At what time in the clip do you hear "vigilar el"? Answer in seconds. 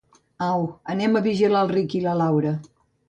1.27-1.71